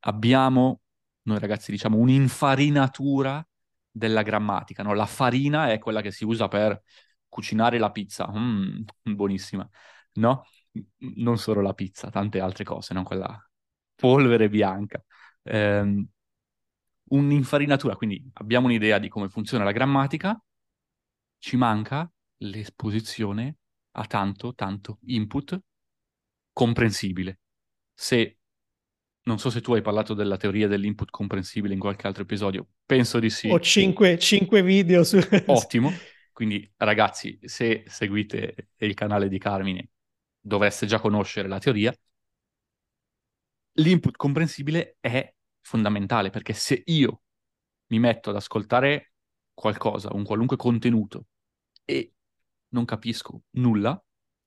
[0.00, 0.80] Abbiamo
[1.22, 3.46] noi ragazzi diciamo un'infarinatura
[3.90, 4.94] della grammatica, no?
[4.94, 6.82] La farina è quella che si usa per
[7.28, 8.80] cucinare la pizza, mm,
[9.14, 9.68] buonissima,
[10.14, 10.44] no?
[10.98, 13.02] Non solo la pizza, tante altre cose, no?
[13.02, 13.36] Quella
[13.94, 15.02] polvere bianca.
[15.42, 16.06] Um,
[17.10, 20.40] un'infarinatura, quindi abbiamo un'idea di come funziona la grammatica,
[21.38, 23.56] ci manca l'esposizione
[23.92, 25.58] a tanto, tanto input
[26.52, 27.40] comprensibile.
[27.94, 28.38] Se
[29.22, 33.18] non so se tu hai parlato della teoria dell'input comprensibile in qualche altro episodio, penso
[33.18, 33.48] di sì.
[33.50, 35.18] Ho cinque, cinque video su...
[35.46, 35.90] Ottimo,
[36.32, 39.88] quindi ragazzi, se seguite il canale di Carmine,
[40.40, 41.94] dovreste già conoscere la teoria.
[43.72, 47.22] L'input comprensibile è fondamentale perché se io
[47.88, 49.12] mi metto ad ascoltare
[49.54, 51.26] qualcosa, un qualunque contenuto
[51.84, 52.12] e
[52.68, 54.00] non capisco nulla,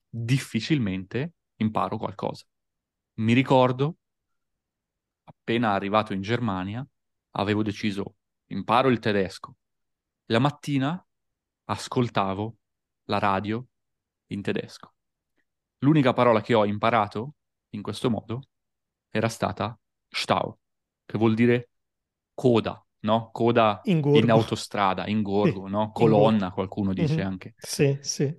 [0.08, 2.46] difficilmente imparo qualcosa.
[3.16, 3.98] Mi ricordo
[5.24, 6.86] appena arrivato in Germania,
[7.32, 8.16] avevo deciso,
[8.48, 9.56] imparo il tedesco.
[10.26, 11.04] La mattina
[11.66, 12.58] ascoltavo
[13.06, 13.66] la radio
[14.28, 14.94] in tedesco.
[15.84, 17.36] L'unica parola che ho imparato
[17.70, 18.42] in questo modo
[19.10, 20.58] era stata Stau,
[21.06, 21.70] che vuol dire
[22.34, 23.30] coda, no?
[23.32, 25.92] Coda in, in autostrada, in gorgo, sì, no?
[25.92, 27.26] Colonna, qualcuno dice mm-hmm.
[27.26, 27.54] anche.
[27.58, 28.36] Sì, sì.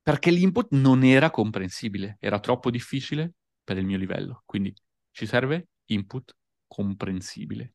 [0.00, 4.42] Perché l'input non era comprensibile, era troppo difficile per il mio livello.
[4.46, 4.74] Quindi
[5.10, 7.74] ci serve input comprensibile.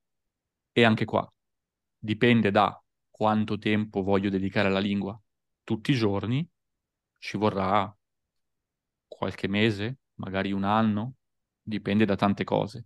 [0.72, 1.32] E anche qua
[1.98, 5.20] dipende da quanto tempo voglio dedicare alla lingua.
[5.64, 6.48] Tutti i giorni
[7.20, 7.96] ci vorrà
[9.18, 11.16] qualche mese, magari un anno,
[11.62, 12.86] dipende da tante cose.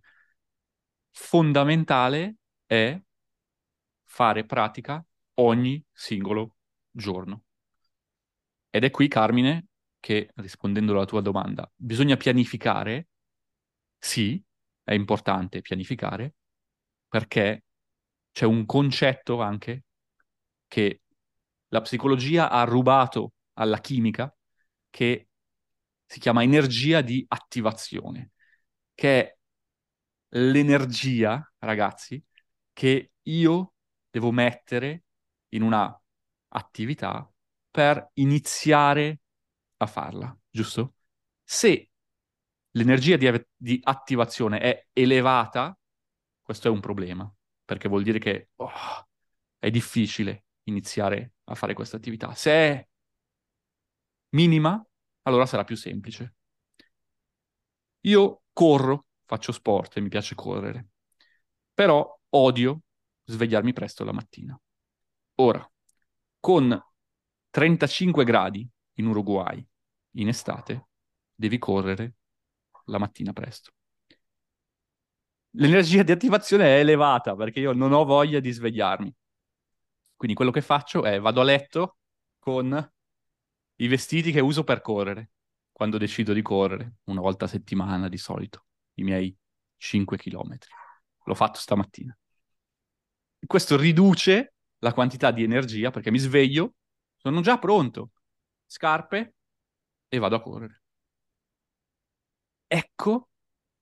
[1.10, 2.98] Fondamentale è
[4.04, 6.56] fare pratica ogni singolo
[6.90, 7.44] giorno.
[8.70, 9.66] Ed è qui, Carmine,
[10.00, 13.08] che rispondendo alla tua domanda, bisogna pianificare,
[13.98, 14.42] sì,
[14.82, 16.34] è importante pianificare
[17.08, 17.64] perché
[18.32, 19.84] c'è un concetto anche
[20.68, 21.02] che
[21.68, 24.34] la psicologia ha rubato alla chimica
[24.90, 25.27] che
[26.08, 28.30] si chiama energia di attivazione,
[28.94, 29.36] che è
[30.30, 32.22] l'energia, ragazzi,
[32.72, 33.74] che io
[34.08, 35.04] devo mettere
[35.48, 36.00] in una
[36.48, 37.30] attività
[37.70, 39.20] per iniziare
[39.76, 40.94] a farla, giusto?
[41.44, 41.90] Se
[42.70, 45.76] l'energia di, di attivazione è elevata,
[46.40, 47.30] questo è un problema,
[47.66, 48.70] perché vuol dire che oh,
[49.58, 52.34] è difficile iniziare a fare questa attività.
[52.34, 52.88] Se è
[54.30, 54.82] minima,
[55.28, 56.34] allora sarà più semplice.
[58.00, 60.88] Io corro, faccio sport e mi piace correre,
[61.72, 62.80] però odio
[63.24, 64.58] svegliarmi presto la mattina.
[65.36, 65.70] Ora,
[66.40, 66.80] con
[67.50, 69.64] 35 gradi in Uruguay
[70.12, 70.88] in estate,
[71.34, 72.14] devi correre
[72.86, 73.72] la mattina presto.
[75.52, 79.14] L'energia di attivazione è elevata perché io non ho voglia di svegliarmi.
[80.16, 81.98] Quindi quello che faccio è vado a letto
[82.38, 82.92] con
[83.80, 85.30] i vestiti che uso per correre,
[85.72, 89.36] quando decido di correre, una volta a settimana di solito, i miei
[89.76, 90.58] 5 km.
[91.24, 92.16] L'ho fatto stamattina.
[93.46, 96.74] Questo riduce la quantità di energia perché mi sveglio,
[97.16, 98.10] sono già pronto,
[98.66, 99.34] scarpe
[100.08, 100.82] e vado a correre.
[102.66, 103.30] Ecco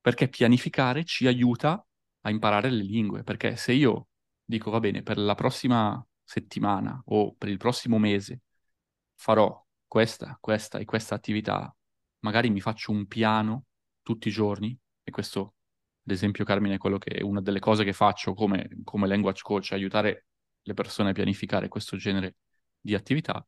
[0.00, 1.84] perché pianificare ci aiuta
[2.20, 4.08] a imparare le lingue, perché se io
[4.44, 8.42] dico va bene, per la prossima settimana o per il prossimo mese
[9.14, 11.74] farò questa, questa e questa attività,
[12.20, 13.66] magari mi faccio un piano
[14.02, 15.54] tutti i giorni, e questo,
[16.04, 19.42] ad esempio, Carmine, è quello che è una delle cose che faccio come, come language
[19.42, 20.26] coach, aiutare
[20.62, 22.36] le persone a pianificare questo genere
[22.80, 23.46] di attività,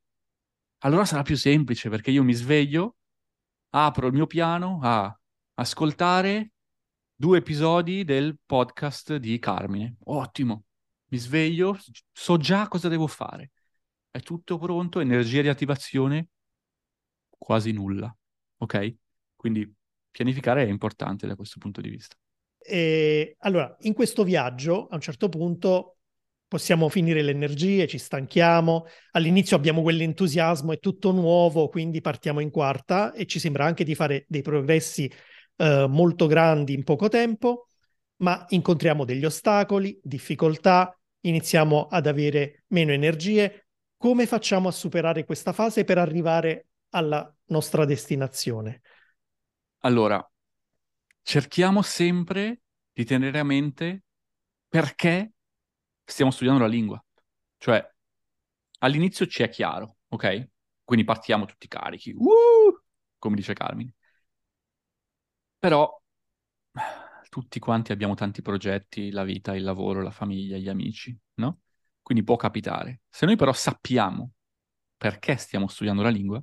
[0.82, 2.96] allora sarà più semplice perché io mi sveglio,
[3.70, 5.12] apro il mio piano a
[5.54, 6.52] ascoltare
[7.14, 9.96] due episodi del podcast di Carmine.
[10.04, 10.66] Ottimo,
[11.08, 11.76] mi sveglio,
[12.12, 13.50] so già cosa devo fare.
[14.10, 16.28] È tutto pronto, energia di attivazione
[17.28, 18.14] quasi nulla.
[18.58, 18.94] Ok?
[19.36, 19.72] Quindi
[20.10, 22.16] pianificare è importante da questo punto di vista.
[22.58, 25.98] E, allora, in questo viaggio, a un certo punto,
[26.48, 32.50] possiamo finire le energie, ci stanchiamo, all'inizio abbiamo quell'entusiasmo, è tutto nuovo, quindi partiamo in
[32.50, 35.10] quarta e ci sembra anche di fare dei progressi
[35.56, 37.68] eh, molto grandi in poco tempo,
[38.16, 43.67] ma incontriamo degli ostacoli, difficoltà, iniziamo ad avere meno energie.
[43.98, 48.80] Come facciamo a superare questa fase per arrivare alla nostra destinazione?
[49.78, 50.24] Allora,
[51.20, 52.60] cerchiamo sempre
[52.92, 54.04] di tenere a mente
[54.68, 55.32] perché
[56.04, 57.04] stiamo studiando la lingua.
[57.56, 57.84] Cioè,
[58.78, 60.48] all'inizio ci è chiaro, ok?
[60.84, 62.80] Quindi partiamo tutti carichi, uh!
[63.18, 63.94] come dice Carmine.
[65.58, 66.00] Però
[67.28, 71.62] tutti quanti abbiamo tanti progetti, la vita, il lavoro, la famiglia, gli amici, no?
[72.08, 73.02] Quindi può capitare.
[73.10, 74.32] Se noi però sappiamo
[74.96, 76.42] perché stiamo studiando la lingua,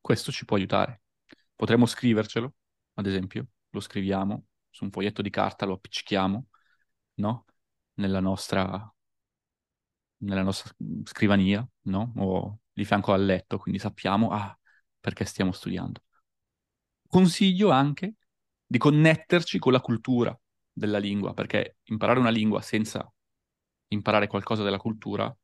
[0.00, 1.02] questo ci può aiutare.
[1.54, 2.52] Potremmo scrivercelo,
[2.94, 6.46] ad esempio, lo scriviamo su un foglietto di carta, lo appiccichiamo,
[7.14, 7.44] no?
[7.94, 8.92] Nella nostra
[10.24, 12.12] nella nostra scrivania, no?
[12.16, 14.58] O di fianco al letto, quindi sappiamo, ah,
[14.98, 16.02] perché stiamo studiando.
[17.06, 18.14] Consiglio anche
[18.66, 20.36] di connetterci con la cultura
[20.72, 23.08] della lingua, perché imparare una lingua senza
[23.88, 25.34] imparare qualcosa della cultura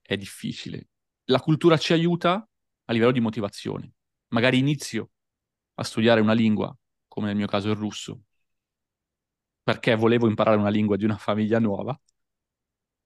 [0.00, 0.88] è difficile.
[1.24, 2.48] La cultura ci aiuta
[2.84, 3.92] a livello di motivazione.
[4.28, 5.10] Magari inizio
[5.74, 6.74] a studiare una lingua,
[7.08, 8.22] come nel mio caso il russo,
[9.62, 11.98] perché volevo imparare una lingua di una famiglia nuova,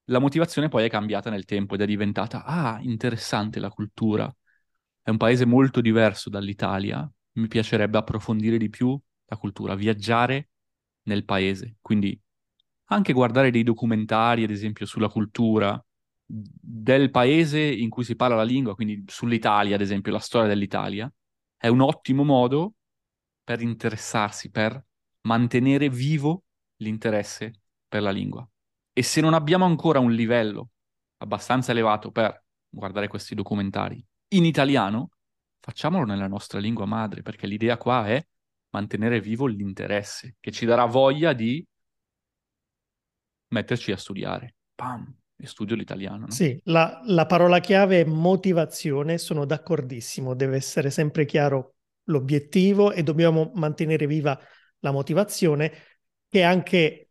[0.04, 4.34] la motivazione poi è cambiata nel tempo ed è diventata, ah, interessante la cultura,
[5.02, 10.50] è un paese molto diverso dall'Italia, mi piacerebbe approfondire di più la cultura, viaggiare
[11.02, 12.20] nel paese, quindi
[12.92, 15.82] anche guardare dei documentari, ad esempio, sulla cultura
[16.24, 21.12] del paese in cui si parla la lingua, quindi sull'Italia, ad esempio, la storia dell'Italia,
[21.56, 22.74] è un ottimo modo
[23.42, 24.84] per interessarsi, per
[25.22, 26.44] mantenere vivo
[26.76, 28.48] l'interesse per la lingua.
[28.92, 30.70] E se non abbiamo ancora un livello
[31.18, 35.10] abbastanza elevato per guardare questi documentari in italiano,
[35.60, 38.24] facciamolo nella nostra lingua madre, perché l'idea qua è
[38.70, 41.64] mantenere vivo l'interesse, che ci darà voglia di
[43.50, 44.54] metterci a studiare.
[44.74, 46.26] Pam, studio l'italiano.
[46.26, 46.30] No?
[46.30, 51.74] Sì, la, la parola chiave è motivazione, sono d'accordissimo, deve essere sempre chiaro
[52.04, 54.38] l'obiettivo e dobbiamo mantenere viva
[54.80, 55.72] la motivazione,
[56.28, 57.04] che è anche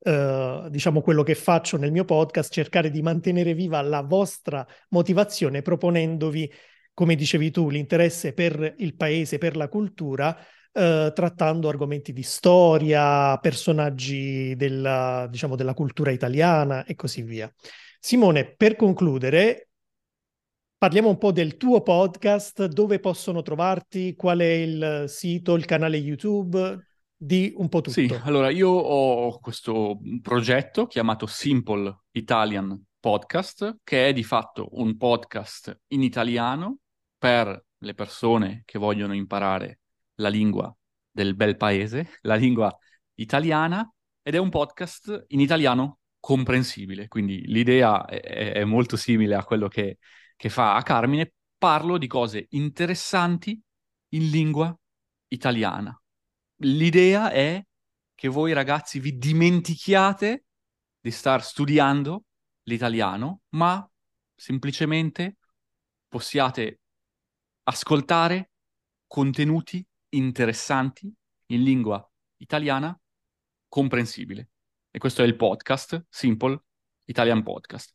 [0.00, 5.60] Uh, diciamo quello che faccio nel mio podcast, cercare di mantenere viva la vostra motivazione
[5.60, 6.50] proponendovi,
[6.94, 10.38] come dicevi tu, l'interesse per il paese, per la cultura,
[10.78, 17.52] eh, trattando argomenti di storia, personaggi della, diciamo, della cultura italiana e così via.
[17.98, 19.70] Simone, per concludere,
[20.78, 25.96] parliamo un po' del tuo podcast, dove possono trovarti, qual è il sito, il canale
[25.96, 27.98] YouTube, di un po' tutto.
[27.98, 34.96] Sì, allora io ho questo progetto chiamato Simple Italian Podcast, che è di fatto un
[34.96, 36.78] podcast in italiano
[37.18, 39.80] per le persone che vogliono imparare
[40.18, 40.74] la lingua
[41.10, 42.76] del bel paese, la lingua
[43.14, 43.90] italiana,
[44.22, 47.08] ed è un podcast in italiano comprensibile.
[47.08, 49.98] Quindi l'idea è, è molto simile a quello che,
[50.36, 51.32] che fa a Carmine.
[51.56, 53.60] Parlo di cose interessanti
[54.10, 54.76] in lingua
[55.28, 56.00] italiana.
[56.62, 57.64] L'idea è
[58.14, 60.44] che voi ragazzi vi dimentichiate
[61.00, 62.24] di star studiando
[62.64, 63.88] l'italiano, ma
[64.34, 65.36] semplicemente
[66.08, 66.80] possiate
[67.64, 68.50] ascoltare
[69.06, 71.12] contenuti interessanti
[71.46, 72.06] in lingua
[72.38, 72.98] italiana
[73.68, 74.50] comprensibile.
[74.90, 76.62] E questo è il podcast, Simple
[77.04, 77.94] Italian Podcast.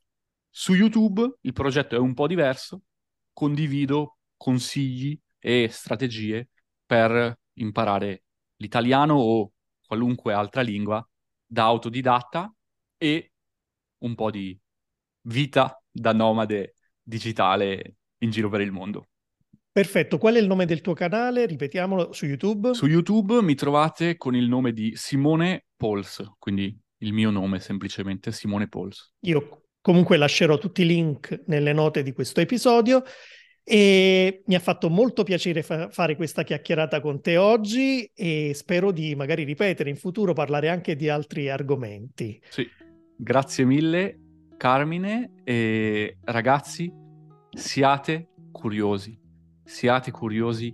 [0.50, 2.84] Su YouTube il progetto è un po' diverso,
[3.34, 6.50] condivido consigli e strategie
[6.86, 8.24] per imparare
[8.58, 9.52] l'italiano o
[9.86, 11.06] qualunque altra lingua
[11.46, 12.54] da autodidatta
[12.98, 13.32] e
[14.00, 14.60] un po' di
[15.22, 19.08] vita da nomade digitale in giro per il mondo.
[19.74, 21.48] Perfetto, qual è il nome del tuo canale?
[21.48, 22.76] Ripetiamolo su YouTube.
[22.76, 28.32] Su YouTube mi trovate con il nome di Simone Pols, quindi il mio nome semplicemente
[28.32, 29.16] Simone Pols.
[29.22, 33.02] Io comunque lascerò tutti i link nelle note di questo episodio
[33.64, 38.92] e mi ha fatto molto piacere fa- fare questa chiacchierata con te oggi e spero
[38.92, 42.40] di magari ripetere in futuro, parlare anche di altri argomenti.
[42.48, 42.70] Sì,
[43.18, 44.20] grazie mille
[44.56, 46.94] Carmine e ragazzi,
[47.50, 49.22] siate curiosi
[49.74, 50.74] siate curiosi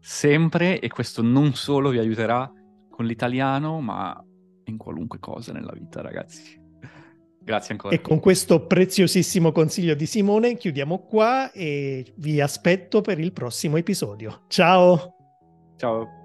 [0.00, 2.50] sempre e questo non solo vi aiuterà
[2.90, 4.18] con l'italiano, ma
[4.64, 6.58] in qualunque cosa nella vita, ragazzi.
[7.44, 7.94] Grazie ancora.
[7.94, 13.76] E con questo preziosissimo consiglio di Simone chiudiamo qua e vi aspetto per il prossimo
[13.76, 14.44] episodio.
[14.48, 15.14] Ciao!
[15.76, 16.17] Ciao!